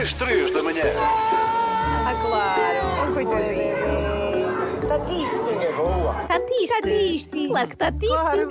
[0.00, 0.84] às 3 da manhã.
[0.96, 3.14] Ah, claro.
[3.14, 3.76] Coitadinho.
[4.88, 5.60] Tatiste.
[6.26, 6.80] Tatiste.
[6.80, 7.48] Tatiste.
[7.48, 8.16] Claro que tatiste.
[8.16, 8.48] Claro.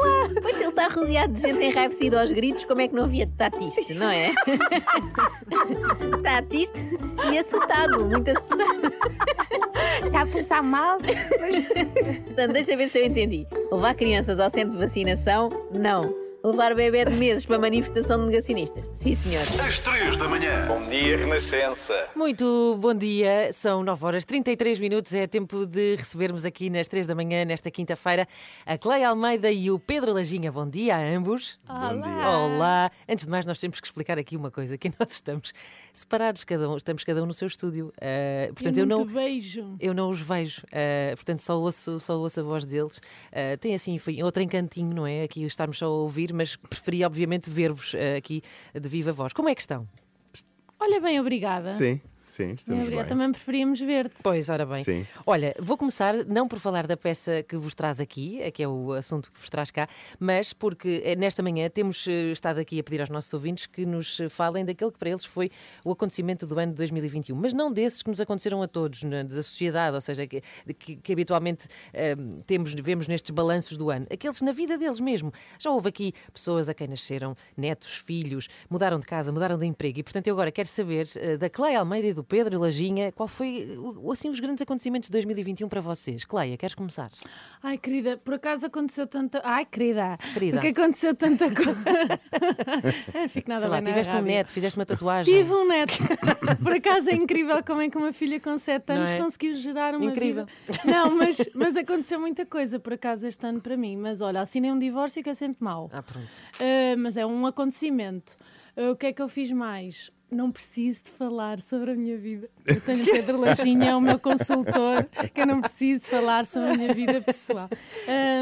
[0.00, 0.34] claro.
[0.42, 3.94] Pois ele está rodeado de gente enraivecida aos gritos, como é que não havia tatiste,
[3.94, 4.32] não é?
[6.24, 6.98] tatiste
[7.32, 8.92] e assustado, muito assustado.
[10.04, 10.98] Está a passar mal?
[10.98, 13.46] Portanto, deixa ver se eu entendi.
[13.70, 16.19] Levar crianças ao centro de vacinação, não.
[16.42, 19.42] Levar bebê de meses para manifestação de negacionistas, sim senhor.
[19.60, 20.66] Às 3 da manhã.
[20.66, 22.08] Bom dia, Renascença.
[22.16, 25.12] Muito bom dia, são 9 horas 33 minutos.
[25.12, 28.26] É tempo de recebermos aqui nas 3 da manhã, nesta quinta-feira,
[28.64, 30.50] a Cleia Almeida e o Pedro Lajinha.
[30.50, 31.58] Bom dia a ambos.
[31.68, 32.38] Olá.
[32.38, 32.90] Olá.
[33.06, 35.52] Antes de mais, nós temos que explicar aqui uma coisa: que nós estamos
[35.92, 37.92] separados, cada um, estamos cada um no seu estúdio.
[37.98, 39.04] Uh, portanto, eu não.
[39.04, 39.76] beijo.
[39.78, 42.96] Eu não os vejo, uh, portanto só ouço, só ouço a voz deles.
[42.96, 45.24] Uh, tem assim, foi outro encantinho, não é?
[45.24, 48.42] Aqui estarmos só a ouvir, mas preferi obviamente ver-vos uh, aqui
[48.74, 49.32] de viva voz.
[49.32, 49.88] Como é que estão?
[50.78, 51.74] Olha bem, obrigada.
[51.74, 53.02] Sim, sim, estamos obrigada.
[53.02, 53.08] bem.
[53.08, 54.22] Também preferíamos ver-te.
[54.22, 54.84] Pois, ora bem.
[54.84, 55.06] Sim.
[55.26, 58.68] Olha, vou começar não por falar da peça que vos traz aqui, eh, que é
[58.68, 62.78] o assunto que vos traz cá, mas porque eh, nesta manhã temos eh, estado aqui
[62.80, 65.50] a pedir aos nossos ouvintes que nos eh, falem daquele que para eles foi
[65.84, 69.22] o acontecimento do ano de 2021, mas não desses que nos aconteceram a todos, na-
[69.22, 70.42] da sociedade, ou seja, que,
[70.78, 75.32] que- que habitualmente eh, temos, vemos nestes balanços do ano, aqueles na vida deles mesmo.
[75.58, 79.98] Já houve aqui pessoas a quem nasceram netos, filhos, mudaram de casa, mudaram de emprego
[79.98, 83.28] e, portanto, eu agora quero saber eh, da Cleia Almeida e do Pedro Lajinha qual
[83.28, 83.78] foi
[84.12, 86.24] assim, os grandes acontecimentos de 2021 para vocês.
[86.24, 87.10] Cleia, queres começar?
[87.62, 89.40] Ai, querida, por acaso aconteceu tanta.
[89.44, 90.18] Ai, querida.
[90.32, 90.60] Querida.
[90.60, 91.70] Porque aconteceu tanta coisa.
[93.14, 95.34] É, Fico nada Sei lá, bem na tiveste um neto, fizeste uma tatuagem.
[95.34, 95.94] Tive um neto.
[96.62, 99.18] Por acaso é incrível como é que uma filha com 7 anos é?
[99.18, 100.46] conseguiu gerar uma Incrível.
[100.46, 100.80] vida.
[100.84, 103.96] Não, mas, mas aconteceu muita coisa por acaso este ano para mim.
[103.96, 105.90] Mas olha, assinei um divórcio que é sempre mau.
[105.92, 106.26] Ah, pronto.
[106.26, 108.36] Uh, mas é um acontecimento.
[108.76, 110.10] Uh, o que é que eu fiz mais?
[110.30, 112.48] Não preciso de falar sobre a minha vida.
[112.64, 116.70] Eu tenho o Pedro Lajinha, é o meu consultor, que eu não preciso falar sobre
[116.70, 117.68] a minha vida pessoal.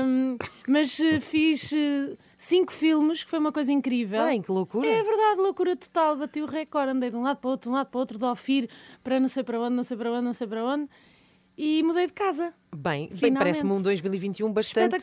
[0.05, 0.37] Um,
[0.69, 4.23] mas uh, fiz uh, cinco filmes, que foi uma coisa incrível.
[4.25, 4.87] Bem, que loucura.
[4.87, 6.17] É verdade, loucura total.
[6.17, 8.01] Bati o recorde, andei de um lado para o outro, de um lado para o
[8.01, 8.69] outro, de Ofir
[9.03, 10.89] para não sei para onde, não sei para onde, não sei para onde.
[11.61, 12.55] E mudei de casa.
[12.77, 14.97] Bem, bem parece-me um 2021 bastante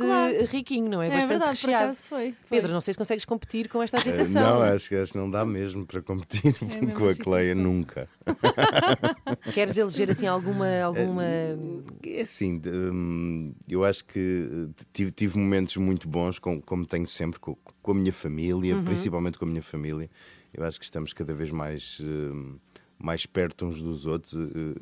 [0.50, 1.08] riquinho, não é?
[1.08, 1.84] É bastante verdade, por recheado.
[1.84, 2.58] acaso foi, foi.
[2.58, 4.42] Pedro, não sei se consegues competir com esta Eh, agitação.
[4.42, 7.56] Não, acho, que- acho que não dá mesmo para competir É com a Cleia agitação.
[7.74, 8.08] nunca.
[9.54, 10.66] Queres eleger assim alguma.
[10.82, 11.24] alguma...
[11.26, 14.48] É assim, hum, eu acho que
[14.80, 18.78] eh, tive, tive momentos muito bons, com, como tenho sempre, com, com a minha família,
[18.82, 20.10] principalmente com a minha família.
[20.54, 22.56] Eu acho que estamos cada vez mais, hum,
[22.98, 24.34] mais perto uns dos outros.
[24.34, 24.74] Eh,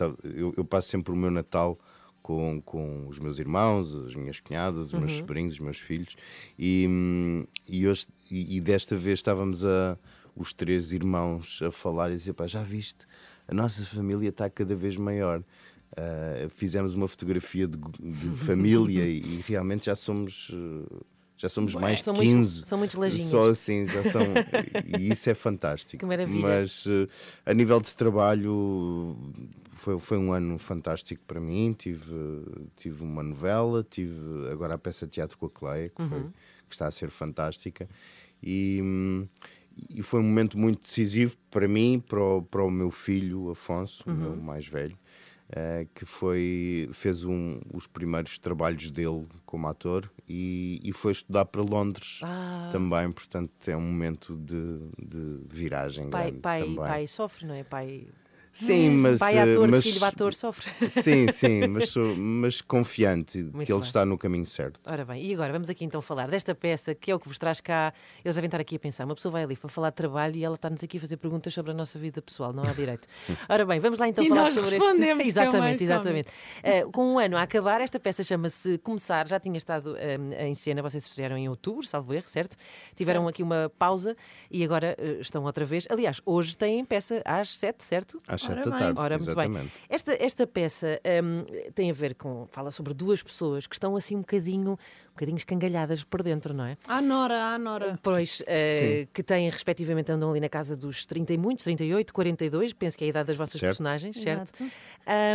[0.00, 1.78] eh, Eu, eu passo sempre o meu Natal
[2.22, 6.16] com, com os meus irmãos, as minhas cunhadas, os meus sobrinhos, os meus filhos.
[6.58, 9.96] E, e, hoje, e, e desta vez estávamos a,
[10.34, 13.06] os três irmãos a falar e dizer: pá, já viste?
[13.46, 15.42] A nossa família está cada vez maior.
[15.92, 20.50] Uh, fizemos uma fotografia de, de família e, e realmente já somos.
[20.50, 21.06] uh,
[21.38, 22.66] Já somos mais são de muitos- 15.
[22.66, 23.28] são muitos lajinhos.
[23.28, 24.22] Só assim, já são.
[24.98, 25.98] e isso é fantástico.
[26.00, 26.40] Que maravilha.
[26.40, 27.06] Mas uh,
[27.44, 29.14] a nível de trabalho,
[29.74, 31.74] foi, foi um ano fantástico para mim.
[31.78, 32.14] Tive,
[32.78, 36.74] tive uma novela, tive agora a peça de teatro com a Cleia, que, foi, que
[36.74, 37.86] está a ser fantástica.
[38.42, 38.80] E,
[39.90, 44.02] e foi um momento muito decisivo para mim, para o, para o meu filho Afonso,
[44.06, 44.96] o meu mais velho,
[45.48, 51.44] eh, que foi, fez um, os primeiros trabalhos dele como ator e, e foi estudar
[51.44, 52.20] para Londres
[52.72, 53.12] também.
[53.12, 56.10] Portanto, é um momento de, de viragem.
[56.10, 56.76] Pai, grande pai, também.
[56.76, 57.62] pai sofre, não é?
[57.62, 58.08] Pai,
[58.56, 59.18] Sim, mas.
[59.18, 60.70] pai eh, ator, mas, filho ator sofre.
[60.88, 63.86] Sim, sim, mas, sou- mas confiante Muito que ele bem.
[63.86, 64.80] está no caminho certo.
[64.84, 67.38] Ora bem, e agora vamos aqui então falar desta peça que é o que vos
[67.38, 67.92] traz cá.
[68.24, 69.04] Eles devem estar aqui a pensar.
[69.04, 71.52] Uma pessoa vai ali para falar de trabalho e ela está-nos aqui a fazer perguntas
[71.52, 73.06] sobre a nossa vida pessoal, não há direito.
[73.48, 75.02] Ora bem, vamos lá então E falar nós sobre este.
[75.02, 76.28] é exatamente, exatamente.
[76.62, 80.16] Eh, com um ano a acabar, esta peça chama-se Começar, já tinha estado eh,
[80.48, 82.56] em cena, vocês estrearam em outubro, salvo erro, certo?
[82.94, 84.16] Tiveram aqui uma pausa
[84.50, 85.86] e agora eh, estão outra vez.
[85.90, 88.18] Aliás, hoje têm peça às sete, certo?
[88.26, 88.78] Às Ora sete da bem.
[88.78, 89.00] tarde.
[89.00, 89.70] Ora, muito bem.
[89.88, 91.44] Esta, esta peça hum,
[91.74, 92.46] tem a ver com.
[92.50, 96.64] fala sobre duas pessoas que estão assim um bocadinho, um bocadinho escangalhadas por dentro, não
[96.64, 96.76] é?
[96.86, 97.98] À Nora, à Nora.
[98.02, 102.72] Pois, eh, que têm, respectivamente, andam ali na casa dos 30 e muitos, 38, 42,
[102.72, 103.70] penso que é a idade das vossas Certo.
[103.72, 104.62] personagens, certo?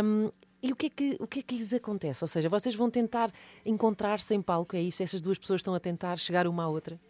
[0.04, 0.30] Hum,
[0.62, 2.22] e o que, é que, o que é que lhes acontece?
[2.22, 3.32] Ou seja, vocês vão tentar
[3.66, 5.02] encontrar-se em palco, é isso?
[5.02, 7.00] Essas duas pessoas estão a tentar chegar uma à outra?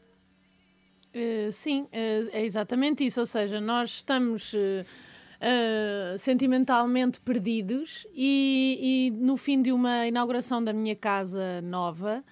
[1.12, 3.20] Eh, sim, eh, é exatamente isso.
[3.20, 4.84] Ou seja, nós estamos eh,
[5.44, 12.22] eh, sentimentalmente perdidos e, e no fim de uma inauguração da minha casa nova.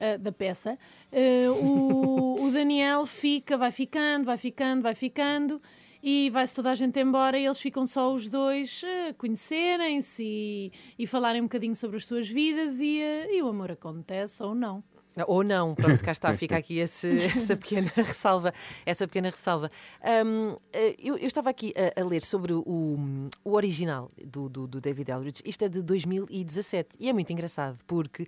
[0.00, 0.78] ah, da peça.
[1.12, 5.60] Ah, o, o Daniel fica, vai ficando, vai ficando, vai ficando.
[6.02, 10.72] E vai-se toda a gente embora e eles ficam só os dois a conhecerem-se e,
[10.98, 14.54] e falarem um bocadinho sobre as suas vidas e, ah, e o amor acontece ou
[14.54, 14.82] não.
[15.28, 18.52] Ou não, pronto, cá está, fica aqui esse- essa pequena ressalva.
[18.84, 19.70] Essa pequena ressalva.
[20.26, 22.62] Hum, eh, eu, eu estava aqui a, a ler sobre o,
[23.44, 25.42] o original do, do- do David Eldridge.
[25.44, 28.26] Isto é de 2017 e é muito engraçado porque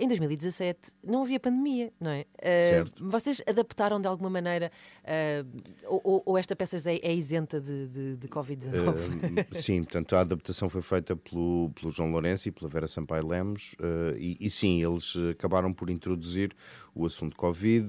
[0.00, 2.26] em 2017 não havia pandemia, não é?
[2.38, 3.08] Eh, Certo.
[3.08, 4.70] Vocês adaptaram de alguma maneira
[5.04, 5.44] eh,
[5.86, 9.50] ou, ou- esta peça é, é isenta de, de, de Covid-19?
[9.52, 13.26] Uh, sim, portanto a adaptação foi feita pelo, pelo João Lourenço e pela Vera Sampaio
[13.26, 13.74] Lemos
[14.18, 16.54] e, e sim, eles acabaram por introduzir
[16.94, 17.88] o assunto Covid,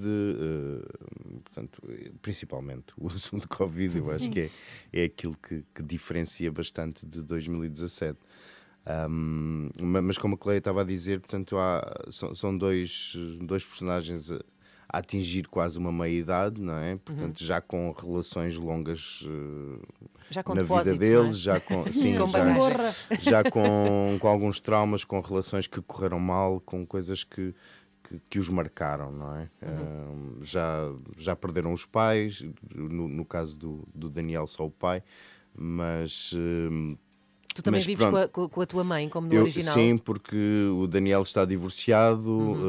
[1.44, 4.50] portanto, eh, principalmente o assunto Covid, eu acho que é,
[4.94, 8.18] é aquilo que, que diferencia bastante de 2017.
[8.85, 11.81] Um, ma- mas como a Cleia estava a dizer, portanto, há,
[12.12, 14.35] são, são dois, dois personagens a,
[14.89, 16.97] a atingir quase uma meia-idade, não é?
[16.97, 19.80] Portanto, já com relações longas uh,
[20.30, 20.97] Já com na vida não é?
[20.97, 22.41] deles, já com, sim, Com já,
[23.19, 27.56] já com, com alguns traumas, com relações que correram mal, com coisas que,
[28.03, 29.50] que, que os marcaram, não é?
[29.62, 30.38] Uhum.
[30.39, 32.44] Um, já, já perderam os pais,
[32.75, 35.01] no, no caso do, do Daniel, só o pai,
[35.56, 36.33] mas.
[36.33, 36.97] um,
[37.54, 38.32] Tu também Mas vives com a, pronto.
[38.32, 39.76] com a- com a tua mãe, como no eu, original?
[39.76, 40.36] sim, porque
[40.76, 42.64] o Daniel está divorciado Uhum.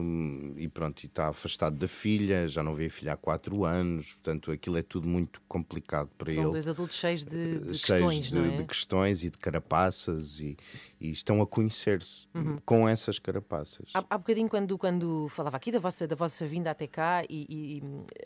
[0.00, 4.14] hum, e pronto, está afastado da filha, já não vê a filha há quatro anos,
[4.14, 6.52] portanto aquilo é tudo muito complicado para São ele.
[6.52, 8.56] dois adultos cheios de, de cheios questões, de, não é?
[8.56, 10.56] de questões e de carapaças e,
[11.02, 12.56] e estão a conhecer-se Uhum.
[12.64, 13.90] com essas carapaças.
[13.92, 17.78] Há, há bocadinho, quando, quando falava aqui da vossa, da vossa vinda até cá, e,
[17.78, 17.82] e-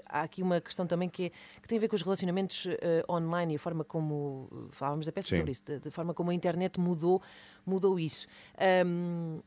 [0.07, 1.31] há aqui uma questão também que, é-
[1.61, 4.49] que tem a ver com os relacionamentos eh, online e a forma como.
[4.53, 5.37] uh, Falávamos da peça Sim.
[5.39, 7.23] sobre isso, da, da forma como a internet mudou,
[7.65, 8.27] mudou isso.
[8.59, 9.41] Ahm,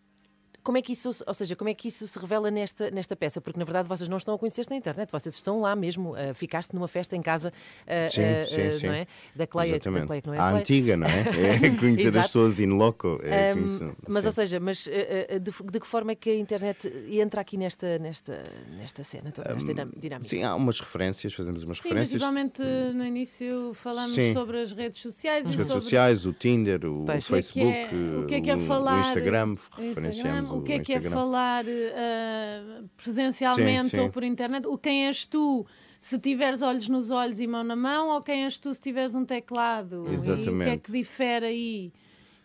[0.63, 3.39] como é que isso, ou seja, como é que isso se revela nesta, nesta peça?
[3.41, 6.15] Porque na verdade vocês não estão a conhecer-se na internet, vocês estão lá mesmo.
[6.15, 7.51] ah, ficaste numa festa em casa,
[7.87, 8.87] ah, Sim, sim, ah, sim.
[8.87, 9.07] não é?
[9.35, 9.79] Da Cleia, da.
[10.05, 10.61] Cleia, que não é a Cleia.
[10.61, 11.19] antiga, não é?
[11.65, 13.19] É conhecer as pessoas in loco.
[13.23, 14.27] É conhecer- mas, sim.
[14.27, 17.57] ou seja, mas eh, eh, de, de que forma é que a internet entra aqui
[17.57, 18.43] nesta, nesta,
[18.77, 20.27] nesta cena, toda, nesta dinâmica?
[20.29, 22.11] Sim, há umas referências, fazemos umas Sim, referências.
[22.21, 22.61] principalmente
[22.93, 24.33] no início falamos Sim.
[24.33, 27.25] sobre as redes sociais As e redes sobre sociais, o Tinder, o Pois.
[27.25, 30.45] o que é que Facebook, é- o que é que é falar o Instagram, Instagram,
[30.57, 33.99] o que é que é falar eh, presencialmente Sim, sim.
[33.99, 35.65] ou por internet, o quem és tu?
[35.99, 39.15] Se tiveres olhos nos olhos e mão na mão ou quem és tu se tiveres
[39.15, 39.95] um teclado?
[39.95, 40.77] E o que é Exatamente.
[40.79, 41.93] que difere aí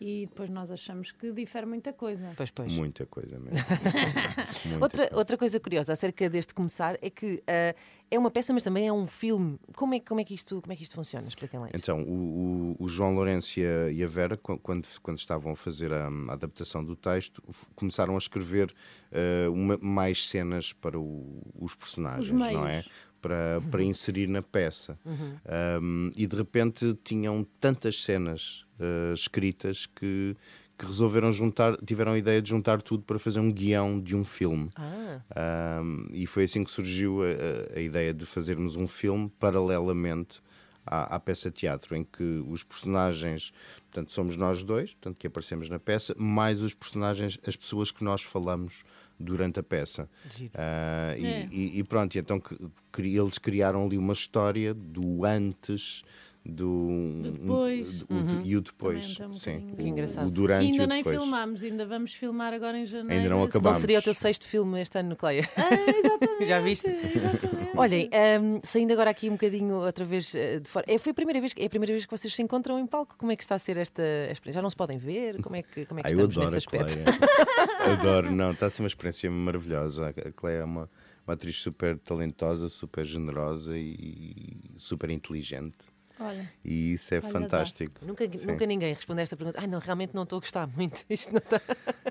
[0.00, 2.32] e depois nós achamos que difere muita coisa.
[2.37, 2.73] Pois, pois.
[2.73, 3.58] Muita coisa mesmo.
[4.67, 5.17] Muita Outra, coisa.
[5.17, 7.75] outra coisa curiosa acerca deste começar é que ah,
[8.11, 9.58] é uma peça, mas também é um filme.
[9.75, 11.26] Como é, como é, que, isto, como é que isto funciona?
[11.26, 11.76] Expliquem lá isso.
[11.76, 15.52] Então, o, o- o João Lourenço e a, e a Vera, qu- quando, quando estavam
[15.52, 17.43] a fazer a, a adaptação do texto,
[17.75, 18.73] começaram a escrever
[19.12, 22.85] eh, uma- mais cenas para o- os personagens, Os não é?
[23.20, 24.99] Para, para inserir na peça.
[25.05, 25.37] Uhum.
[25.82, 30.37] Um, e de repente tinham tantas cenas eh, escritas que,
[30.79, 34.25] que resolveram juntar, tiveram a ideia de juntar tudo para fazer um guião de um
[34.25, 34.71] filme.
[34.76, 40.41] Ah, Um, e foi assim que surgiu a, a- ideia de fazermos um filme paralelamente
[40.87, 43.53] à, à peça teatro, em que os personagens,
[43.91, 48.03] portanto, somos nós dois, portanto, que aparecemos na peça, mais os personagens, as pessoas que
[48.05, 48.82] nós falamos
[49.19, 50.09] durante a peça.
[50.37, 51.17] E, É.
[51.50, 52.59] e- e pronto, então que-
[52.93, 56.03] que eles criaram ali uma história do antes.
[56.46, 56.89] Do,
[57.22, 58.01] Depois.
[58.01, 60.27] do- o- e o depois, está um sim, o, Que engraçado.
[60.27, 61.19] o durante Que e ainda o nem depois.
[61.19, 63.15] filmámos, ainda vamos filmar agora em janeiro.
[63.22, 63.79] Ainda não acabamos.
[63.79, 65.48] seria o teu sexto filme este ano, Cleia?
[65.56, 66.86] Ah, exatamente, Já viste?
[66.86, 67.70] exatamente.
[67.79, 70.84] Olhem, ahm, saindo agora aqui um bocadinho outra vez eh, de fora.
[70.86, 72.86] É, foi a primeira vez, que- é a primeira vez que vocês se encontram em
[72.86, 73.17] palco.
[73.17, 74.58] Como é que está a ser esta experiência?
[74.58, 75.41] Já não se podem ver?
[75.43, 77.19] Como é que, como é que Ah, eu estamos adoro nesse a aspecto?
[77.19, 77.94] Cleia.
[77.98, 80.08] adoro, não, está a ser uma experiência maravilhosa.
[80.10, 80.91] A Cleia é uma,
[81.27, 85.79] uma atriz super talentosa, super generosa e super inteligente.
[86.21, 88.05] Olha, E isso é fantástico.
[88.06, 88.47] Nunca, Sim.
[88.47, 89.59] nunca ninguém responde a esta pergunta.
[89.61, 91.05] Ai, não, realmente não estou a gostar muito.
[91.11, 91.61] Isto não está.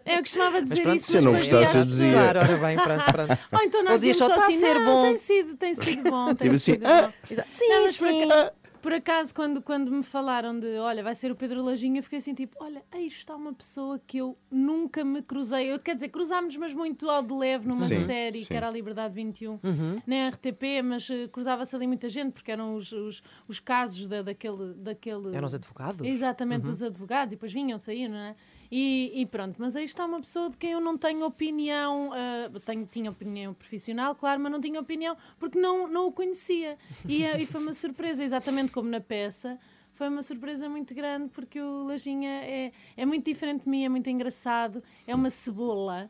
[0.06, 2.12] eu costumava dizer pronto, isso, se eu mas não gostasse, eu dizia.
[2.12, 3.40] Claro, ora bem, pronto, pronto.
[3.54, 5.74] Ou então nós dizemos só, só "Tá a assim, ser não, bom." tem sido, tem
[5.74, 7.44] sido bom, tem Tipo assim, sido "Ah." bom.
[7.48, 8.24] Sim, Não, mas sim.
[8.32, 8.52] acaso,
[8.84, 12.34] por acaso, quando, quando me falaram de olha, vai ser o Pedro Lajinha, fiquei assim
[12.34, 15.72] tipo, olha, aí está uma pessoa que eu nunca me cruzei.
[15.72, 18.46] Eu, quer dizer, cruzámos, mas muito ao de leve numa Sim, série sim.
[18.46, 20.02] que era a Liberdade 21 Uhum.
[20.06, 24.22] na RTP, mas eh, cruzava-se ali muita gente, porque eram os, os, os casos da,
[24.22, 25.34] daquele, daquele.
[25.34, 26.06] Eram os advogados?
[26.06, 28.36] Exatamente, dos advogados, e depois vinham, saíam, não é?
[28.76, 32.50] E, e pronto, mas aí está uma pessoa de quem eu não tenho opinião, ah,
[32.66, 36.76] tenho, tinha opinião profissional, claro, mas não tinha opinião porque não, não o conhecia.
[37.08, 39.60] E, eh, e foi uma surpresa, exatamente como na peça.
[39.94, 43.90] Foi uma surpresa muito grande porque o Lajinha é, é muito diferente de mim, é
[43.90, 46.10] muito engraçado, é uma cebola.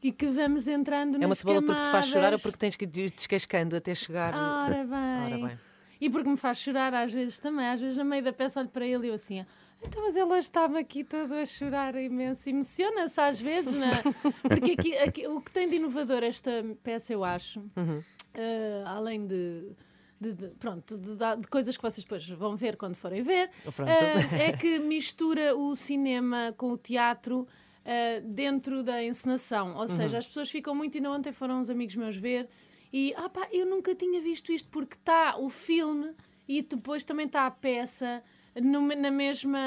[0.00, 2.42] e que vamos entrando É uma cebola porque te faz chorar ou camadas.
[2.42, 4.32] porque tens que ir descascando até chegar.
[4.32, 5.34] Ora bem.
[5.42, 5.58] Ora bem.
[6.00, 7.66] E porque me faz chorar às vezes também.
[7.66, 9.44] Às vezes, no meio da peça, olho para ele e eu assim.
[9.82, 12.48] Então, mas ele hoje estava aqui todo a chorar imenso.
[12.48, 14.02] Emociona-se às vezes, não é?
[14.48, 16.50] Porque aqui, aqui- o que tem de inovador esta
[16.82, 18.02] peça, eu acho, Uhum.
[18.34, 19.70] eh, além de.
[20.18, 23.50] de- de- pronto, de, de- coisas que vocês depois vão ver quando forem ver,
[23.86, 27.46] eh, é que mistura o cinema com o teatro
[27.84, 29.76] eh, dentro da encenação.
[29.76, 32.48] Ou seja, as pessoas ficam muito, ainda ontem foram uns amigos meus ver,
[32.90, 36.14] e ah pá, eu nunca tinha visto isto, porque está o filme
[36.48, 38.22] e depois também está a peça
[38.62, 39.58] no- na mesma.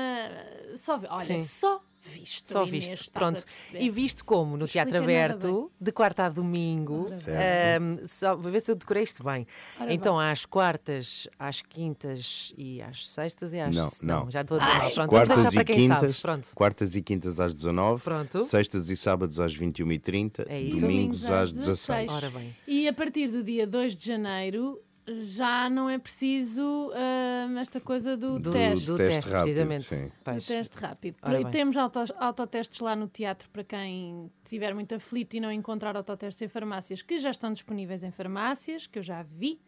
[0.75, 1.39] Só, olha, Sim.
[1.39, 2.49] só visto.
[2.53, 3.43] Só Inês, visto, pronto.
[3.73, 7.81] E visto como no Teatro Explica Aberto, de quarta a domingo, Certo.
[7.83, 9.45] ahm, só, vou ver se eu decorei isto bem.
[9.79, 13.75] Ora então, às quartas, às quintas e às sextas e às.
[14.01, 14.31] Não, não.
[14.31, 14.91] já estou a dizer mal.
[14.91, 16.21] Pronto, vamos quartas deixar e para quem quintas, sabe.
[16.21, 16.49] Pronto.
[16.55, 18.43] quartas e quintas às 19, Pronto.
[18.43, 20.79] sextas e sábados às 21h30, É isso.
[20.81, 21.87] domingos Domingos às às 16.
[22.07, 22.11] 16.
[22.13, 22.55] Ora bem.
[22.65, 24.81] E a partir do dia 2 de janeiro
[25.21, 26.61] já não é preciso
[26.91, 28.87] hum, esta coisa do, Do, teste.
[28.87, 29.83] do teste teste, rápido, precisamente.
[29.85, 30.05] sim.
[30.05, 30.45] O Pois.
[30.45, 31.17] teste rápido.
[31.51, 36.41] Temos auto- autotestes lá no teatro para quem estiver muito aflito e não encontrar autotestes
[36.41, 39.59] em farmácias, que já estão disponíveis em farmácias, que eu já vi.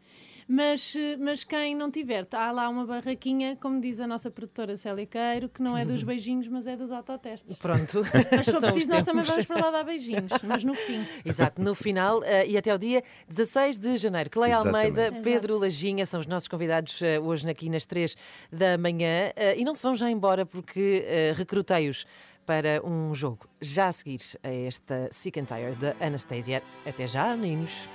[0.53, 5.05] Mas, mas quem não tiver, há lá uma barraquinha, como diz a nossa produtora Célia
[5.05, 7.55] Queiro, que não é dos beijinhos, mas é dos autotestes.
[7.55, 8.03] Pronto.
[8.29, 10.73] Mas se for São os preciso, nós também vamos para lá dar beijinhos, mas no
[10.73, 11.05] fim.
[11.23, 14.29] Exato, no final eh, e até o dia 16 de janeiro.
[14.29, 15.23] Cleia Almeida, Exatamente.
[15.23, 18.17] Pedro Lajinha são os nossos convidados eh, hoje aqui nas 3
[18.51, 21.05] da manhã eh, e não se vão já embora porque
[21.37, 22.05] recrutei-os
[22.45, 26.61] para um jogo já a seguir a esta Sick and Tired da Anastasia.
[26.85, 27.89] Até já, meninos.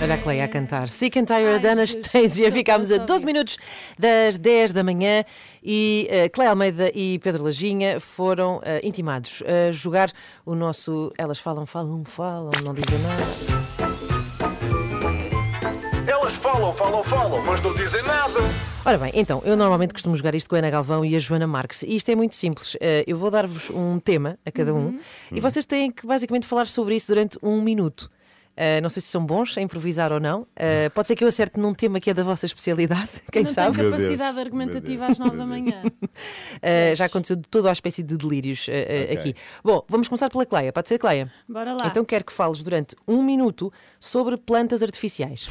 [0.00, 2.50] Olha a Cleia a cantar Sick and Tired da Anastasia.
[2.50, 3.26] Ficámos a posso 12 ouvir.
[3.26, 3.56] minutos
[3.98, 5.24] das 10 da manhã
[5.62, 10.10] e eh, Cleia Almeida e Pedro Lajinha foram eh, intimados a jogar
[10.46, 13.24] o nosso Elas Falam, Falam, Falam, não dizem nada.
[16.06, 18.40] Elas falam, falam, falam, mas não dizem nada.
[18.84, 21.46] Ora bem, então, eu normalmente costumo jogar isto com a Ana Galvão e a Joana
[21.46, 21.82] Marques.
[21.82, 22.76] E isto é muito simples.
[22.80, 24.98] Eh, eu vou dar-vos um tema a cada um
[25.30, 28.10] e vocês têm que basicamente falar sobre isso durante um minuto.
[28.56, 30.46] Eh, não sei se são bons a improvisar ou não.
[30.56, 33.52] Eh, pode ser que eu acerte num tema que é da vossa especialidade, quem não
[33.52, 33.76] sabe?
[33.76, 35.82] Deus, capacidade argumentativa Deus, às 9 da manhã.
[36.62, 39.16] Eh, já aconteceu de toda a espécie de delírios eh, eh, Ok.
[39.18, 39.34] aqui.
[39.64, 40.72] Bom, vamos começar pela Cleia.
[40.72, 41.30] Pode ser, Cleia?
[41.48, 41.86] Bora lá.
[41.86, 45.48] Então quero que fales durante um minuto sobre plantas artificiais.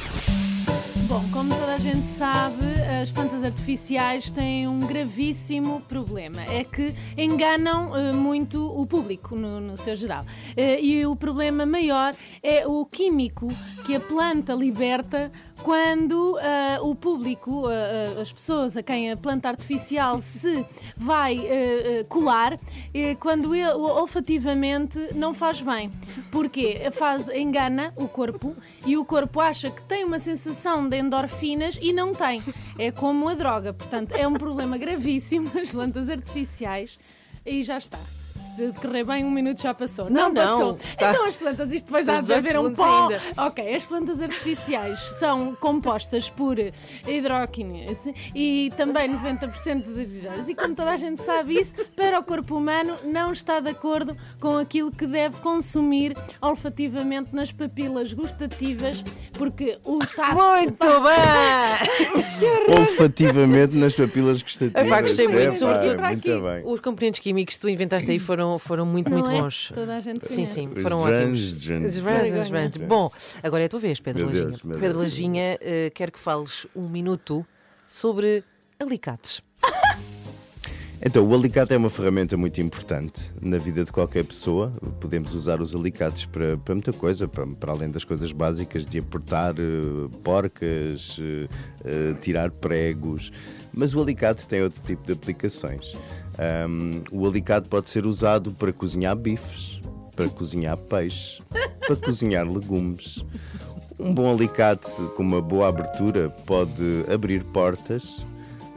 [1.08, 1.52] Bom, como
[1.94, 2.66] gente sabe,
[3.02, 6.40] as plantas artificiais têm um gravíssimo problema.
[6.42, 10.24] É que enganam eh, muito o público, no, no seu geral.
[10.56, 13.48] Eh, e o problema maior é o químico
[13.84, 19.48] que a planta liberta quando ah, o público, ah, as pessoas a quem a planta
[19.48, 20.64] artificial se
[20.96, 22.58] vai ah, colar,
[22.94, 25.90] eh, quando ele olfativamente não faz bem.
[26.30, 31.78] Porque faz, engana o corpo e o corpo acha que tem uma sensação de endorfinas
[31.80, 32.42] e não tem.
[32.78, 33.72] É como a droga.
[33.72, 36.98] Portanto, é um problema gravíssimo as plantas artificiais
[37.44, 38.19] e já está.
[38.40, 40.08] Se decorrer bem, um minuto já passou.
[40.10, 40.74] Não, não, passou.
[40.98, 41.10] tá.
[41.10, 43.02] Então as plantas, isto depois dá a 18 beber um pó.
[43.08, 43.20] ainda.
[43.36, 46.56] Ok, as plantas artificiais são compostas por
[47.06, 50.48] hidróquinos e também 90% de hidrogénios.
[50.48, 54.16] E como toda a gente sabe isso, para o corpo humano não está de acordo
[54.40, 59.04] com aquilo que deve consumir olfativamente nas papilas gustativas,
[59.34, 60.34] porque o tato.
[60.34, 62.20] Muito bem!
[62.78, 64.86] Olfativamente nas papilas gustativas.
[64.86, 66.40] Epá, gostei muito, Epá, sobretudo para muito aqui.
[66.40, 66.62] bem.
[66.72, 69.40] Os componentes químicos que tu inventaste aí foram, foram muito, Não muito é?
[69.40, 69.72] bons.
[69.74, 70.52] Toda a gente Sim, conhece.
[70.52, 71.40] sim, Os foram ótimos.
[71.40, 72.76] Os Jans, os.
[72.86, 73.10] Bom,
[73.42, 74.46] agora é a tua vez, Pedro Meu Lajinha.
[74.46, 75.10] Deus, meu Pedro Deus.
[75.10, 77.44] Lajinha, eh, quero que fales um minuto
[77.88, 78.44] sobre
[78.78, 79.42] alicates.
[81.02, 84.70] Então, o alicate é uma ferramenta muito importante na vida de qualquer pessoa.
[85.00, 88.98] Podemos usar os alicates para, para muita coisa, para, para além das coisas básicas de
[88.98, 89.62] apertar eh,
[90.22, 91.48] porcas, eh,
[91.86, 93.32] eh, tirar pregos.
[93.72, 95.94] Mas o alicate tem outro tipo de aplicações.
[96.38, 99.80] Ahm, o alicate pode ser usado para cozinhar bifes,
[100.16, 101.42] para cozinhar peixe,
[101.86, 103.24] para cozinhar legumes.
[103.98, 108.24] Um bom alicate com uma boa abertura pode abrir portas,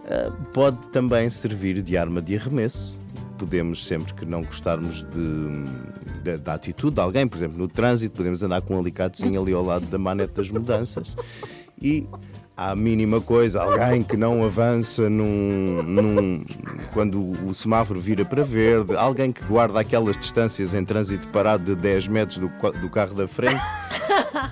[0.03, 2.97] Uh, pode também servir de arma de arremesso.
[3.37, 8.17] Podemos, sempre que não gostarmos de, de- da atitude de alguém, por exemplo, no trânsito,
[8.17, 11.07] podemos andar com um alicatezinho ali ao lado da manete das mudanças.
[11.81, 12.05] E
[12.55, 16.45] à mínima coisa, alguém que não avança num, num-
[16.93, 21.75] quando o semáforo vira para verde, alguém que guarda aquelas distâncias em trânsito parado de
[21.81, 22.47] 10 metros do,
[22.79, 23.59] do carro da frente,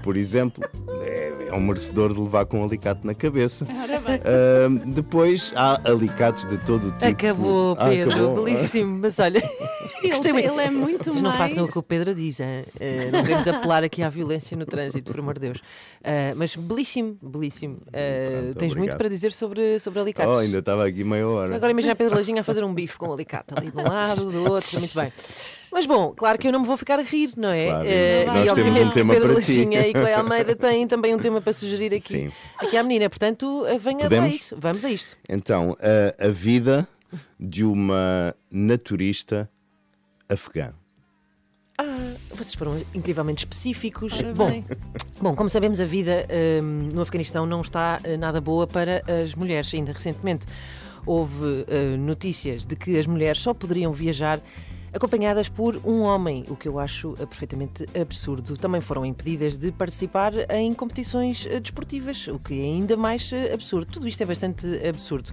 [0.04, 0.64] por exemplo,
[1.04, 3.66] é, é um merecedor de levar com um alicate na cabeça.
[3.84, 7.06] Ora Ah, depois há alicates de todo o tipo.
[7.06, 8.44] Acabou, Ah, Pedro, acabou?
[8.46, 9.00] belíssimo.
[9.02, 9.42] Mas olha,
[10.04, 10.54] gostei Ele, muito.
[10.54, 11.38] ele é muito Vocês não mais...
[11.52, 12.66] façam o que o Pedro diz, hein?
[12.80, 15.60] Eh, não devemos apelar aqui à violência no trânsito, por amor de Deus.
[16.04, 17.78] Eh, mas belíssimo, belíssimo.
[17.94, 18.98] Eh, Pronto, tens muito obrigado.
[18.98, 20.36] para dizer sobre, sobre alicates.
[20.36, 21.56] Oh, ainda estava aqui meia hora.
[21.56, 23.84] Agora imagina a Pedro Lajinha a fazer um bife com um alicate ali de um
[23.84, 25.14] lado, do outro, muito bem.
[25.72, 27.68] Mas bom, claro que eu não me vou ficar a rir, não é?
[27.68, 29.58] Claro, Eh, nós e temos obviamente um Pedro para ti.
[29.58, 32.32] Lajinha e Cleia Almeida têm também um tema para sugerir aqui, Sim.
[32.58, 33.10] aqui à menina.
[33.10, 34.36] Portanto, eh, venha para Podemos?
[34.36, 34.56] isso.
[34.60, 35.18] Vamos a isto.
[35.28, 36.88] Então, a, a vida
[37.40, 39.50] de uma naturista
[40.30, 40.74] afegã.
[42.30, 44.14] Vocês foram incrivelmente específicos.
[44.20, 44.66] Ora Bom, bem.
[45.22, 46.28] Bom, como sabemos, a vida
[46.64, 49.74] hum, no Afeganistão não está eh, nada boa para as mulheres.
[49.74, 50.46] Ainda recentemente
[51.06, 54.40] houve eh, notícias de que as mulheres só poderiam viajar
[54.94, 58.58] acompanhadas por um homem, o que eu acho eh, perfeitamente absurdo.
[58.58, 63.54] Também foram impedidas de participar em competições eh, desportivas, o que é ainda mais eh,
[63.54, 63.92] absurdo.
[63.92, 65.32] Tudo isto é bastante absurdo.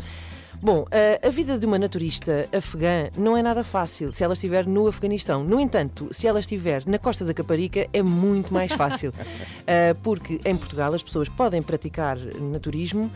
[0.60, 0.84] Bom,
[1.24, 5.44] a- vida de uma naturista afegã não é nada fácil se ela estiver no Afeganistão.
[5.44, 9.12] No entanto, se ela estiver na Costa da Caparica, é muito mais fácil.
[10.02, 13.08] Porque em Portugal as pessoas podem praticar naturismo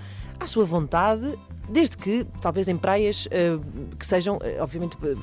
[0.43, 3.61] à sua vontade, desde que, talvez em praias ah,
[3.99, 5.17] que sejam, ah, obviamente, p-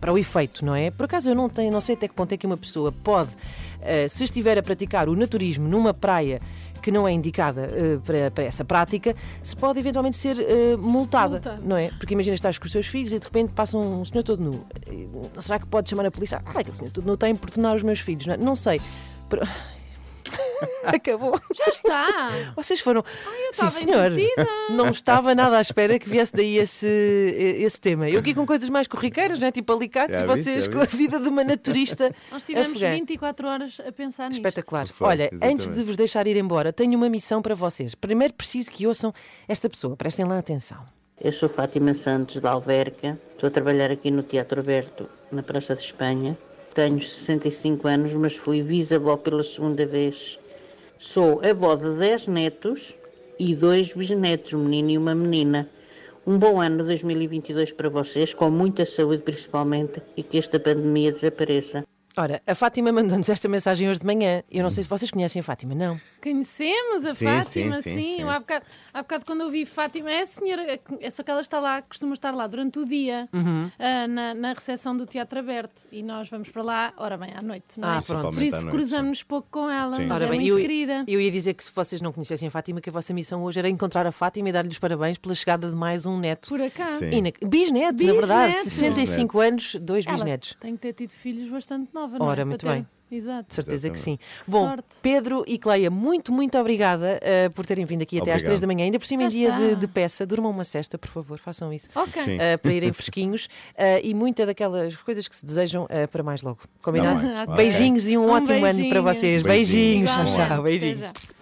[0.00, 0.90] para o efeito, não é?
[0.90, 3.30] Por acaso eu não, tenho, não sei até que ponto é que uma pessoa pode,
[3.82, 6.40] ah, se estiver a praticar o naturismo numa praia
[6.80, 11.34] que não é indicada eh, para, para essa prática, se pode eventualmente ser eh, multada,
[11.36, 11.60] Multada.
[11.64, 11.90] não é?
[11.96, 14.64] Porque imagina estás com os seus filhos e de repente passa um senhor todo nu.
[14.90, 15.06] Eh,
[15.40, 16.42] Será que pode chamar a polícia?
[16.44, 18.36] Ah, aquele senhor todo nu está a importunar os meus filhos, não, é?
[18.36, 18.80] não sei.
[19.28, 19.42] Pero-
[20.84, 21.38] Acabou.
[21.54, 22.30] Já está.
[22.56, 23.04] Vocês foram.
[23.50, 24.12] estava Sim, senhor.
[24.12, 24.48] entretida.
[24.70, 28.08] Não estava nada à espera que viesse daí esse, esse tema.
[28.08, 29.52] Eu aqui com coisas mais corriqueiras, não é?
[29.52, 32.94] Tipo alicates, Já e vocês com a vida de uma naturista Nós tivemos afegã.
[32.94, 34.38] 24 horas a pensar nisto.
[34.38, 34.86] Espetacular.
[34.88, 35.54] Foi, Olha, exatamente.
[35.54, 37.94] antes de vos deixar ir embora, tenho uma missão para vocês.
[37.94, 39.12] Primeiro preciso que ouçam
[39.48, 39.96] esta pessoa.
[39.96, 40.78] Prestem lá atenção.
[41.20, 45.76] Eu sou Fátima Santos da Alverca, estou a trabalhar aqui no Teatro Aberto, na Praça
[45.76, 46.36] de Espanha.
[46.74, 50.38] Tenho 65 anos, mas fui bisavó pela segunda vez.
[50.98, 52.94] Sou avó de 10 netos
[53.38, 55.68] e dois bisnetos, um menino e uma menina.
[56.26, 61.84] Um bom ano 2022 para vocês, com muita saúde principalmente, e que esta pandemia desapareça.
[62.16, 64.42] Ora, a Fátima mandou-nos esta mensagem hoje de manhã.
[64.50, 66.00] Eu não sei se vocês conhecem a Fátima, não.
[66.22, 68.16] Conhecemos a Sim, Fátima, sim, sim.
[68.18, 71.30] sim, Há, bocado, há bocado quando eu vi Fátima, é a senhora, é só que
[71.30, 73.70] ela está lá, costuma estar lá durante o dia, Uhum.
[73.78, 75.86] ah, na, na recepção do Teatro Aberto.
[75.90, 77.96] E nós vamos para lá, ora bem, à noite, não é?
[77.98, 78.34] Ah, pronto.
[78.36, 80.06] Por isso noite, cruzamos pouco com ela, Sim.
[80.06, 81.04] mas Ora é bem, muito eu, querida.
[81.08, 83.58] eu ia dizer que se vocês não conhecem a Fátima, que a vossa missão hoje
[83.58, 86.48] era encontrar a Fátima e dar-lhe os parabéns pela chegada de mais um neto.
[86.48, 87.00] Por acaso.
[87.00, 87.10] Sim.
[87.16, 88.52] Ina- Bisneto, na verdade.
[88.54, 88.70] Bisneto.
[88.70, 90.56] 65 anos, dois Ela bisnetos.
[90.60, 92.44] tem que ter tido filhos bastante nova, não Ora, é?
[92.44, 92.86] muito Para ter- bem.
[93.12, 93.48] Exato.
[93.48, 94.16] De certeza que sim.
[94.44, 94.96] Que Bom, sorte.
[95.02, 98.42] Pedro e Cleia, muito, muito obrigada eh, por terem vindo aqui até às.
[98.42, 98.84] 3 da manhã.
[98.84, 100.24] Ainda por cima em dia de, de peça.
[100.26, 101.88] Durmam uma cesta, por favor, façam isso.
[101.94, 102.22] Ok.
[102.22, 106.42] Uh, para irem fresquinhos uh, e muita daquelas coisas que se desejam uh, para mais
[106.42, 106.60] logo.
[106.80, 107.20] Combinado?
[107.26, 107.54] Ok.
[107.56, 109.02] Beijinhos e um, Um ótimo ano para beijinho.
[109.02, 109.42] vocês.
[109.42, 110.14] Beijinhos.
[110.14, 110.62] Beijinhos, tchau, tchau.
[110.62, 111.41] Beijinhos.